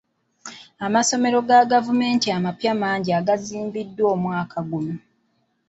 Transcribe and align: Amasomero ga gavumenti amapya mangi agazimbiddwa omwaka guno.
Amasomero 0.85 1.37
ga 1.47 1.59
gavumenti 1.73 2.27
amapya 2.37 2.71
mangi 2.81 3.09
agazimbiddwa 3.19 4.05
omwaka 4.15 4.57
guno. 4.69 4.95